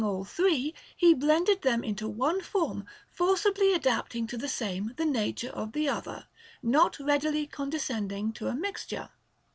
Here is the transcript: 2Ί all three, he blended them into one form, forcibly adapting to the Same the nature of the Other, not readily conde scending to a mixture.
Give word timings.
2Ί 0.01 0.03
all 0.07 0.23
three, 0.23 0.73
he 0.97 1.13
blended 1.13 1.61
them 1.61 1.83
into 1.83 2.07
one 2.09 2.41
form, 2.41 2.85
forcibly 3.11 3.71
adapting 3.71 4.25
to 4.25 4.35
the 4.35 4.47
Same 4.47 4.95
the 4.97 5.05
nature 5.05 5.51
of 5.51 5.73
the 5.73 5.87
Other, 5.87 6.27
not 6.63 6.97
readily 6.97 7.45
conde 7.45 7.73
scending 7.73 8.33
to 8.33 8.47
a 8.47 8.55
mixture. 8.55 9.09